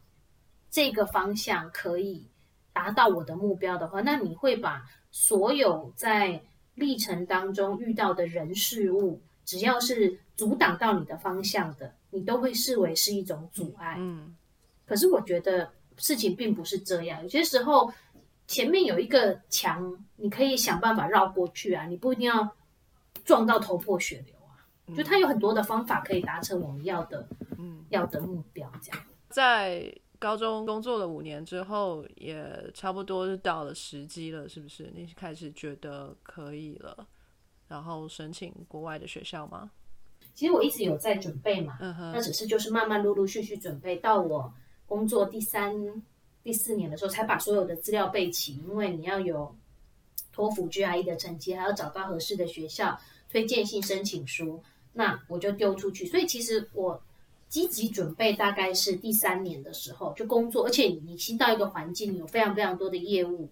[0.71, 2.25] 这个方向可以
[2.73, 6.41] 达到我的目标的话，那你会把所有在
[6.73, 13.95] 历程当中遇到的人事物，只要是阻挡到你的方向的，你都会视为是一种阻碍。
[13.97, 14.35] 嗯
[14.85, 17.91] 可是我觉得事情并不是这样，有些时候
[18.47, 22.55] 前面有一个墙，你可以想办法绕过去啊，你不一定要
[23.23, 24.53] 撞到头破血流啊。
[24.95, 27.27] 就它有很多的方法可以达成我们要的
[27.57, 29.01] 嗯，要的目标，这样。
[29.29, 34.91] 在高中工作了五年之后，也差不多是到了时机了，是不是？
[34.93, 37.07] 你开始觉得可以了，
[37.67, 39.71] 然后申请国外的学校吗？
[40.33, 44.53] 其实我一直有在准备嘛，嗯哼，那只是就是慢慢陆陆续续准备，到我
[44.85, 45.73] 工作第三、
[46.45, 48.57] 第四年的时候，才把所有的资料备齐。
[48.57, 49.55] 因为你要有
[50.31, 54.61] 托福、GRE 的成绩，还要找到合适的学校、推荐信申请书，
[54.93, 56.05] 那我就丢出去。
[56.05, 57.01] 所以其实我
[57.49, 63.49] 积极准备大概是第三年的时候就工作，而且你新到一个环境，有非常非常多的业务。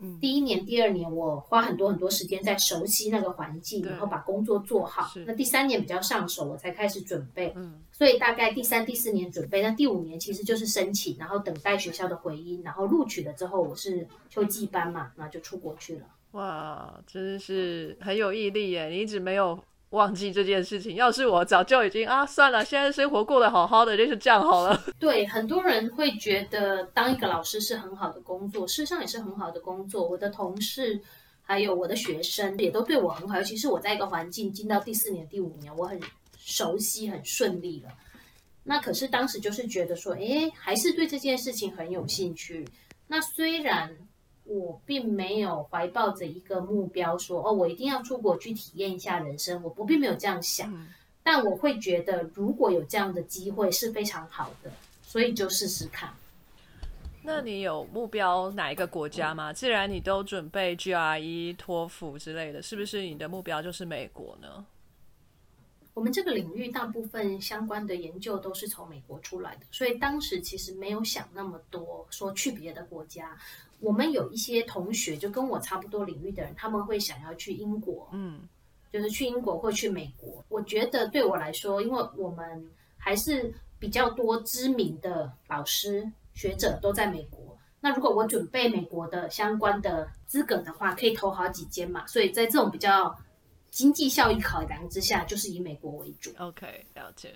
[0.00, 5.10] 嗯第一年、第二年，我花很多很多时间在熟悉那个环境，然后把工作做好。
[5.26, 7.52] 那第三年比较上手，我才开始准备。
[7.56, 16.06] 嗯所以大概第三、第四年准备，那第五年其实就是申请，然后等待学校的回音，然后录取了之后，我是秋季班嘛，然后就出国去了。
[16.30, 18.86] 哇，真是很有毅力耶！
[18.86, 19.58] 你一直没有
[19.90, 20.96] 忘记这件事情。
[20.96, 24.82] 要是我早就已经啊，算了，现在生活过得好好的，就是这样好了。
[24.98, 30.08] 对，很多人会觉得当一个老师是很好的工作，事实上也是很好的工作。
[30.08, 31.00] 我的同事
[31.42, 36.00] 还有我的学生也都对我很好，尤其是我在一个环境进到第四年、第五年，我很
[36.38, 37.90] 熟悉、很顺利了。
[38.62, 42.64] 那可是当时就是觉得说，诶，还是对这件事情很有兴趣。
[43.08, 43.90] 那虽然
[44.58, 50.72] 我并没有怀抱着一个目标说，哦，我一定要出国去体验一下人生，我不并没有这样想。
[50.74, 50.88] 嗯
[51.22, 56.10] 但我会觉得，如果有这样的机会是非常好的，所以就试试看。
[57.22, 59.52] 那你有目标哪一个国家吗？
[59.52, 64.64] 既然你都准备 GRE、托福之类的，是不是你的目标就是美国呢？
[65.92, 73.36] 我们这个领域大部分相关的研究都是从美国出来的，所以当时其实没有想那么多，说去别的国家。
[73.80, 78.40] 我们有一些同学就跟我差不多领域的人，他们会想要去英国，嗯
[78.92, 80.44] 就是去英国或去美国。
[80.48, 87.56] 我觉得对我来说，因为我们还是比较多知名的老师学者都在美国。
[87.80, 92.06] 那如果我准备美国的相关的资格的话，可以投好几间嘛。
[92.06, 93.16] 所以在这种比较
[93.70, 96.30] 经济效益考量之下，就是以美国为主。
[96.38, 97.34] ，OK，了解。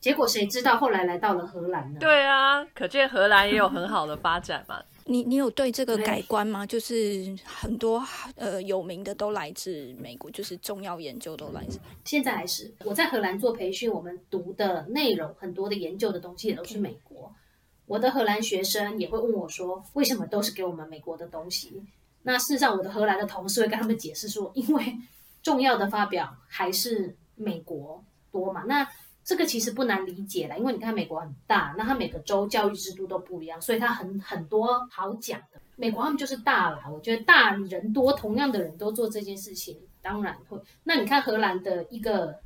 [0.00, 2.00] 结果谁知道后来来到了荷兰呢？
[2.00, 4.82] 对啊，可见荷兰也有很好的发展嘛。
[5.08, 6.66] 你你有对这个改观吗？
[6.66, 8.02] 就是很多
[8.36, 11.80] 呃有名的都来自美国，就是重要研究都来自。
[12.04, 17.34] 现在还是我在荷兰做培训，我们读的内容很多的研究的东西也都是美国。
[17.86, 21.82] 我的荷兰学生也会问我说，为什么都是给我们美国的东西？
[22.22, 24.94] 那事实上，我的荷兰的同事会跟他们解释说，因为
[25.42, 28.64] 重要的发表还是美国多嘛。
[28.64, 28.86] 那
[29.28, 35.60] 这个其实不难理解啦，因为你看美国很大，那它每个州教育制度都不一样，所以它很很多好讲的。
[35.76, 40.58] 美国他们就是大啦，我觉得大人多，同样的人都做这件事情，当然会。
[40.82, 42.40] 那你看荷兰的一个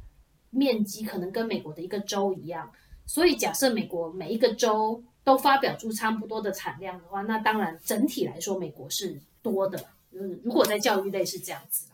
[0.50, 2.68] 面积可能跟美国的一个州一样，
[3.06, 9.78] 所以假设美国每一个州都发表出差不多的产量的话，那当然整体来说美国是多的。
[10.10, 11.86] 嗯如果在教育类是这样子，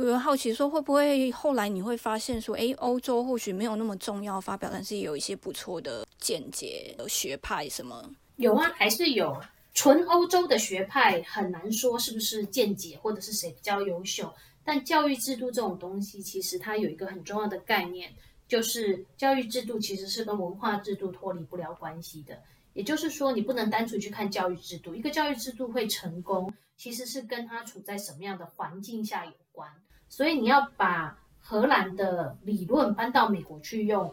[0.00, 8.10] 我有好奇说，会不会后来你会发现说，诶，欧洲或许没有那么重要发表，但是也有一些不错的见解、学派什么。
[8.36, 9.38] 有啊，还是有。
[9.74, 14.32] 纯欧洲的学派很难说是不是见解或者是谁比较优秀，
[14.64, 18.10] 但教育制度这种东西，其实它有一个很重要的概念，
[18.48, 22.42] 就是教育制度其实是跟文化制度脱离不了关系的。
[22.72, 29.70] 也就是说，你不能单纯去看教育制度，一个教育制度会成功，其实是跟它处在什么样的环境下有关。
[30.10, 34.12] 所以你要把荷兰的理论搬到美国去用，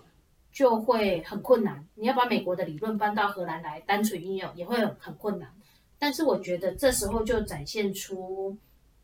[0.52, 1.86] 就会很困难。
[1.95, 5.52] 你要把美国的理论搬到荷兰来单纯应用，也会很困难。
[5.98, 8.56] 但是我觉得这时候就展现出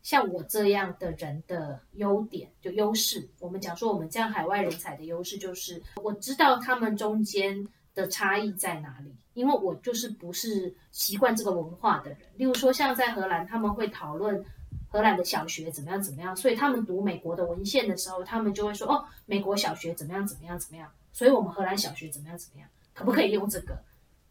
[0.02, 3.28] 像我这样的人的优点，就优势。
[3.40, 12.18] 我们讲说我们这样海外人才的优势，就是我知道他们中间的差异在哪里，因为我就是不是习惯这个文化的人。
[12.36, 14.44] 例如说，像在荷兰，他们会讨论
[14.88, 23.78] 荷兰的小学怎么样怎么样，所以他们读美国的文献的时候，他们就会说哦，美国小学怎么样怎么样怎么样，所以我们荷兰小学怎么样怎么样，可不可以用这个？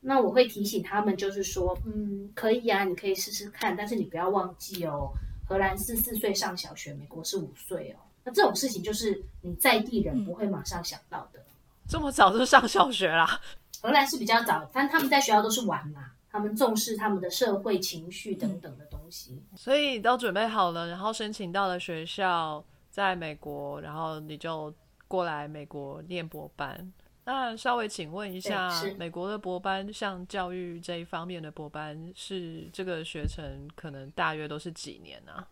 [0.06, 5.12] 那我会提醒他们，就是说，嗯，可以啊，你可以试试看，但是你不要忘记哦，
[5.48, 8.04] 荷兰是四岁上小学，美国是五岁哦。
[8.26, 11.40] 那这种事情就是你在地人不会马上想到的。
[11.88, 13.40] 这么早就上小学啦？
[13.82, 19.40] 荷兰是比较早，但他们在学校都是玩嘛，他们重视他们的社会情绪等等的东西。
[19.56, 24.74] 所以都准备好了，然后申请到了学校，在美国，然后你就
[25.08, 26.92] 过来美国念博班。
[27.24, 35.46] 那稍微请问一下，美国的博班，像教育这一方面的博班，是这个学程可能大约都是几年呢？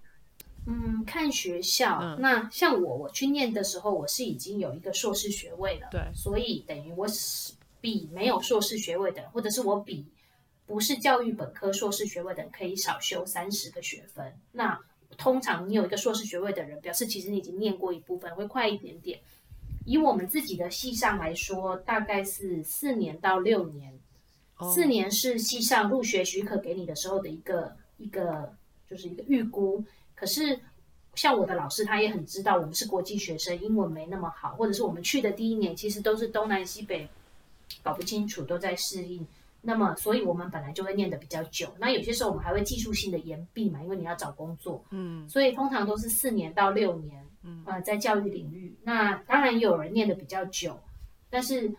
[0.65, 2.17] 嗯，看学校。
[2.17, 10.05] 那像我，我去念的时候，我是已经有一个硕士学位了，对，所以等于我是比没有硕士学位的，或者是我比
[10.71, 14.33] 不是教育本科硕士学位的人可以少修三十个学分。
[14.53, 14.79] 那
[15.17, 19.19] 通常你有一个硕士学位的人，表示其实你已经念过一部分，会快一点点。
[19.85, 23.99] 以我们自己的系上来说，大概是四年到六年。
[24.73, 28.55] 四年是系上入学许可给你的时候的一个一个，
[28.89, 29.83] 就是一个预估。
[30.15, 30.57] 可是
[31.15, 37.09] 像我的老师，他也很知道我们是国际学生，英文没那么好，或者是我们去的第一年其实都是东南西北
[37.83, 39.27] 搞不清楚，都在适应。
[39.61, 41.73] 那么，所以我们本来就会念的比较久。
[41.79, 44.83] 那有些时候我们还会技术性的延毕嘛，因为你要找工作。
[44.91, 45.27] 嗯。
[45.27, 47.25] 所以通常都是四年到六年。
[47.43, 50.79] 嗯，呃，在教育领域，那当然有人念的比较久，
[51.27, 51.73] 但是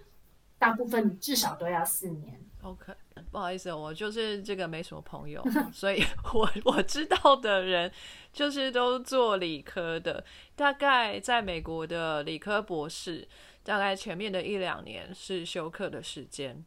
[0.59, 2.37] 大部分至少都要四年。
[2.63, 2.93] OK，
[3.31, 5.41] 不好意思，我就是这个没什么朋友，
[5.73, 6.03] 所以
[6.35, 7.89] 我我知道的人
[8.33, 10.25] 就是都做理科的，
[10.57, 13.29] 大概在美国的理科博士，
[13.63, 16.65] 大概前面的一两年是休课的时间，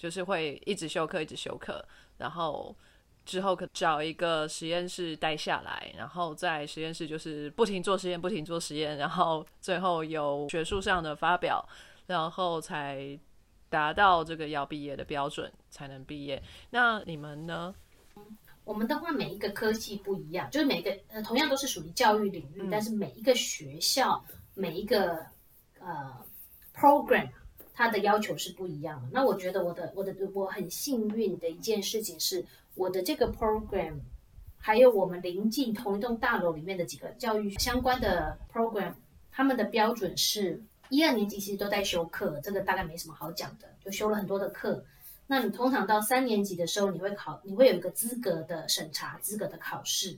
[0.00, 1.84] 就是会一直休课，一直休课，
[2.16, 2.74] 然后。
[3.26, 11.64] 之后可找一个实验室待下来，然后在实验室就是不停做实验，不停做实验，然后最后有学术上的发表，
[12.06, 13.16] 然后才
[13.68, 16.42] 达到这个要毕业的标准才能毕业。
[16.70, 17.72] 那你们呢？
[18.64, 24.24] 我们的话，每一个科技不一样，就是每个呃同样都是属于教育领域，但是每一个学校
[24.54, 25.24] 每一个
[25.78, 26.10] 呃
[26.74, 27.28] program
[27.80, 29.08] 它的要求是不一样的。
[29.10, 32.44] 那我觉得我的我的我很幸运的一件事情是。
[32.76, 33.94] 我的这个 program，
[34.56, 38.94] 还有我们临近同一栋大楼里面的几个教育相关的 program，
[39.30, 44.82] 他们的标准是一二年级其实都在修课，这个大概没什么好讲的，就修了很多的课。
[45.26, 50.16] 那你通常到三年级的时候，你会考，你会有一个资格的审查，资格的考试。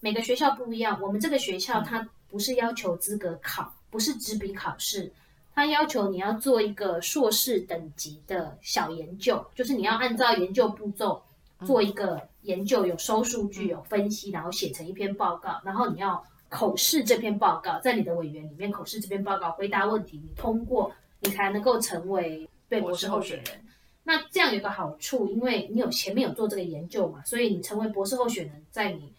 [0.00, 5.10] 每个学校不一样，我们这个学校它不是要求资格考，不是纸笔考试，
[5.54, 11.22] 它要求你要做一个硕士等级的小研究，就是你要按照研究步骤。
[11.64, 23.64] 做一个研究，有收数据，有分析，然后写成一篇报告，然后你要口试这篇报告，在你的委员里面口试这篇报告，回答问题，你通过，你才能够成为对博士候选人。
[24.02, 29.14] 那这样有个好处，因为你有前面有做这个研究嘛，所以你成为博士候选人，在你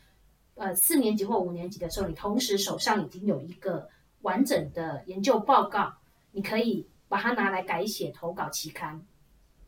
[0.53, 3.89] 呃四年级或五年级的时候，你同时手上已经有一个
[4.21, 5.93] 完整的研究报告，
[6.35, 9.01] 你可以把它拿来改写投稿期刊。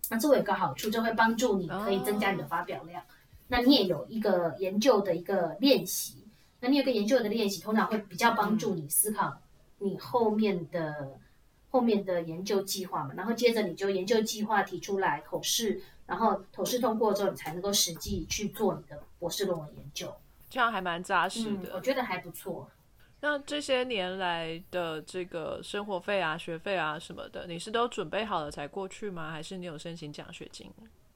[0.09, 3.01] 那这有一个好处，就会帮助你可以增加你的发表量。
[3.47, 6.26] 那你也有一个研究的一个练习。
[6.59, 9.39] 那你有个研究的练习，通常会比较帮助你思考
[9.80, 11.18] 你后面的
[11.70, 13.13] 后面的研究计划嘛。
[13.15, 20.13] 然后接着你就研究计划提出来口试，然后口试通过之后，你才能够实际去做你的博士论文研究。
[20.49, 22.70] 这样还蛮扎实的，我觉得还不错。
[23.30, 29.30] 那这些年来的这个生活费啊、学费啊什么的，你是都准备好了才过去吗？
[29.32, 30.71] 还是你有申请奖学金？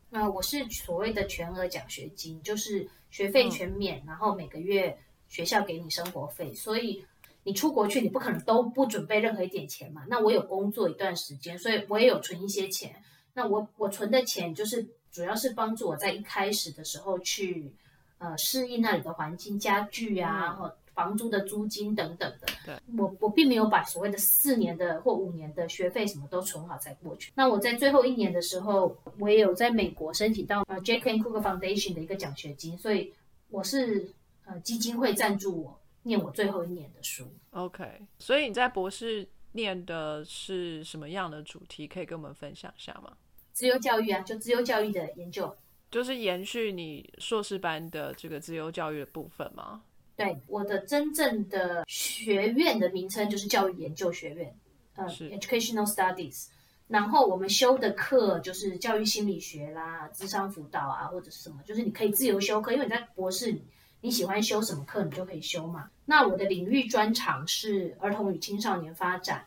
[0.09, 4.97] 那我是所谓的全额奖学金，就是学费全免，然后每个月
[5.29, 6.53] 学校给你生活费。
[6.53, 7.01] 所以
[7.43, 10.03] 你出国去，你不可能都不准备任何一点钱嘛。
[10.09, 12.93] 那我有工作一段时间，所以我也有存一些钱。
[13.35, 17.73] 那我我存的钱就是主要是帮助我在一开始的时候去
[18.17, 20.75] 呃适应那里的环境、家具啊，或。
[20.93, 27.31] 房租的租金等等的，对我我并没有把所谓的四年的或五年的学费什么都存好才过去。
[27.35, 33.13] 那我在最后一年的时候，我也有在美国申请到呃 Jack and Cook Foundation 的一个奖学金，所以
[33.49, 34.11] 我是
[34.45, 37.25] 呃基金会赞助我念我最后一年的书。
[37.51, 41.87] OK，所以你在博士念的是什么样的主题？
[41.87, 43.13] 可以跟我们分享一下吗？
[43.53, 45.55] 自由教育啊，就自由教育的研究。
[45.89, 49.83] 就是延续你硕士班的这个自由教育的部分吗？
[50.21, 54.55] 对，我的真正的学院的名称就是教育研究学院，
[54.95, 56.45] 呃，Educational Studies。
[56.87, 63.59] 然后我们修的课就是教育心理学啦、智商辅导啊，或者是什么，就是你可以自由修课，因为你在博士，
[64.01, 65.89] 你喜欢修什么课，你就可以修嘛。
[66.05, 69.43] 那我的领域专长是儿童与青少年发展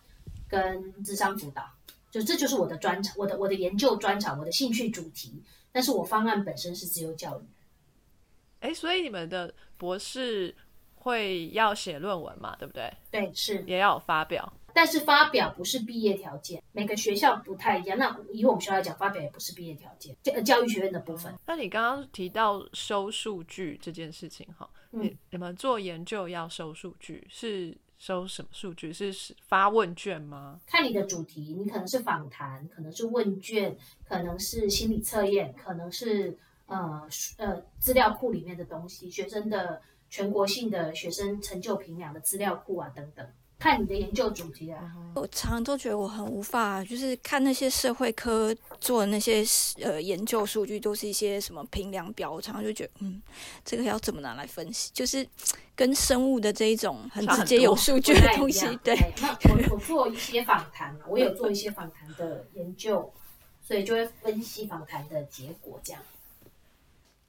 [0.48, 1.70] 跟智商辅导，
[2.10, 5.40] 就这就是我的专长，我的我的研究专长，我的兴趣主题。
[5.70, 7.44] 但是我方案本身是自由教育。
[8.60, 10.54] 哎，所以你们的博士
[11.04, 12.56] 会要写论文嘛？
[12.58, 12.92] 对不对？
[13.10, 13.62] 对，是。
[13.66, 14.50] 也要有发表。
[14.72, 17.96] 但是发表不是毕业条件，每个学校不太一样。
[17.96, 20.16] 那以我们学校来讲，发表也不是毕业条件。
[20.22, 28.92] 教教育学院的部分，那你刚刚提到收数据这件事情，哈，你你们做研究要收数据，是收什么数据？
[28.92, 29.14] 是
[29.46, 30.58] 发问卷吗？
[30.66, 33.76] 看你的主题，你可能是访谈，可能是问卷，
[34.08, 36.36] 可能是心理测验，可能是
[36.66, 39.80] 呃呃资料库里面的东西，学生的
[40.14, 43.26] 全国性的学生成就评量的资料库啊等等。
[43.58, 44.78] 看你的研究主题啊，
[45.16, 49.42] 我常常都觉得我很无法，就是看那些社会科做的那些
[49.82, 53.20] 呃研究数据，都是一些什么评量表，我常常就觉得，嗯，
[53.64, 54.92] 这个要怎么拿来分析？
[54.94, 55.26] 就是
[55.74, 58.94] 跟生物的这一种很直接有数据的东西， 对。
[59.20, 63.12] 那我我做一些访谈 我有做一些访谈的研究，
[63.60, 66.00] 所以就会分析访谈的结果这样。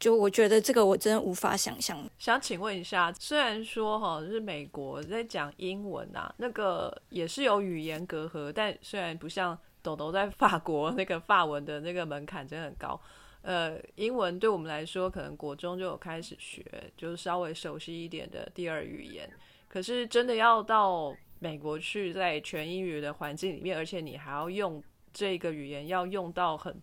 [0.06, 1.98] 就我觉得这个我真的无法想象。
[2.20, 13.02] 想请问一下，虽然说哈是美国在讲英文啊，那个也是有语言隔阂，但虽然不像豆豆在法国那个法文的那个门槛真的很高。
[13.42, 16.64] 呃，英文对我们来说，可能国中就有开始学，
[16.96, 19.28] 就是稍微熟悉一点的第二语言。
[19.68, 26.80] 可是真的要到美国去，在全英语的环境里面，而且你还要用这个语言，要用到很。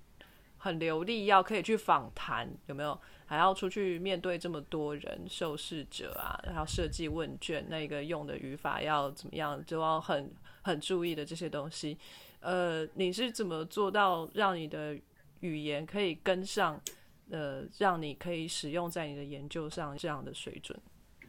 [0.64, 2.96] 很流利，要可以去访谈，有没有？
[3.32, 10.30] 还要出去面对这么多人受试者啊，然后设计问卷，那个用的语法要怎么样，就要很
[10.60, 11.96] 很注意的这些东西。
[12.40, 14.94] 呃，你是怎么做到让你的
[15.40, 16.78] 语言可以跟上？
[17.30, 20.78] 呃，让你可以使用在你的研究上这样的水准？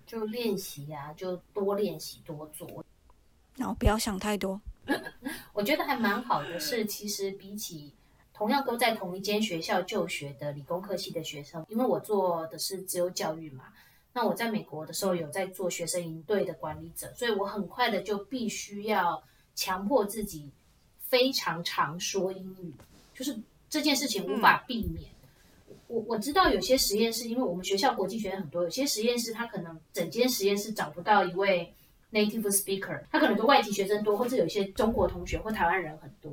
[0.05, 2.83] 就练习啊，就多练习多做，
[3.55, 4.59] 然后不要想太多。
[5.53, 7.93] 我觉得还蛮好的，是其实比起。
[8.33, 13.65] 同样都在同一间学校就学的理工科系的学生，因为我做的是自由教育嘛，
[14.11, 19.23] 那我在美国的时候有在做学生营队的管理者，所以我很快的就必须要
[19.55, 20.51] 强迫自己
[20.99, 22.73] 非常常说英语，
[23.13, 23.37] 就是
[23.69, 25.11] 这件事情无法避免。
[25.87, 31.71] 我我知道有些实验室，因为我们学校国际学院很多，有些实验室他可能整间实验室找不到一位
[32.11, 36.31] native speaker，他可能就外籍学生多，或者有些中国同学或台湾人很多。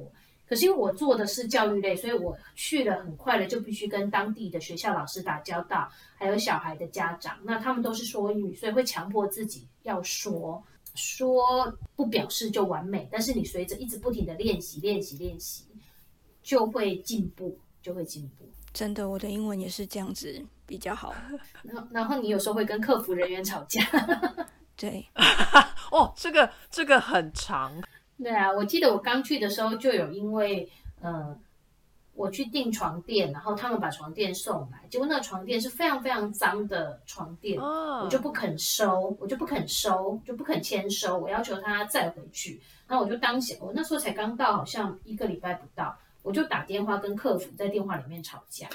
[0.51, 10.61] 可是因为我做的是教育类，所以我去了很快的就必须跟当地的学校老师打交道，还有小孩的家长，那他们都是说英语，所以会强迫自己要说，
[10.97, 15.67] 说不表示就完美，但是你随着一直不停的练习，练习，练习，
[16.43, 18.51] 就会进步，就会进步。
[18.73, 21.15] 真的，我的英文也是这样子比较好。
[21.63, 23.81] 然后，然后你有时候会跟客服人员吵架。
[24.77, 25.07] 对，
[25.93, 27.81] 哦，这个这个很长。
[28.23, 30.69] 对啊，我记得我刚去的时候就有因为，
[31.01, 31.35] 呃，
[32.15, 42.61] 我去订床垫，然后他们把床垫送来，结果那个床垫是非常非常脏的床垫，我就不肯收，我就不肯收，就不肯签收，我要求他再回去。
[42.87, 48.69] 那我就当时，我那时候才刚到，好像一个礼拜不到，我就打电话跟客服在电话里面吵架。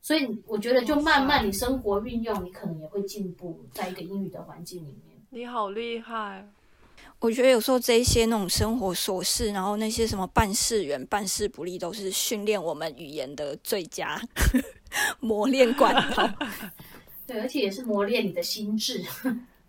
[0.00, 5.16] 所以我觉得，就慢慢你生活运用，你可能也会进步，在一个英语的环境里面。
[5.30, 6.48] 你好厉害。
[7.18, 14.20] 我觉得有时候这一些那种生活琐事，然后那些什么办事员办事不力，都是训练我们语言的最佳
[15.20, 16.28] 磨练管道。
[17.24, 19.04] 对，而且也是磨练你的心智。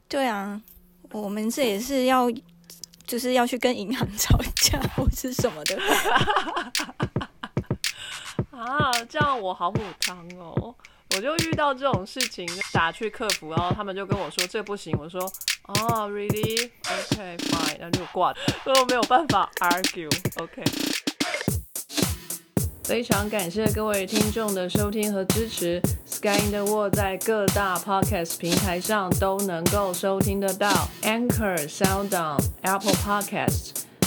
[0.08, 0.60] 对啊，
[1.12, 2.28] 我们这也是要，
[3.06, 5.80] 就是要去跟银行吵架或是什么的。
[8.50, 10.74] 啊，这样我好母汤哦。
[11.16, 14.98] 我就遇到这种事情，打去客服，然后他们就跟我说这不行。
[15.00, 15.22] 我说
[15.68, 20.12] 哦，really？OK，fine，那就挂了，所以我没有办法 argue。
[20.38, 20.64] OK，
[22.84, 25.80] 非常感谢各位听众的收听和支持。
[26.06, 33.83] Sky in the World 在各大 podcast 平台上都能够收听得到，Anchor、SoundOn、Apple Podcasts。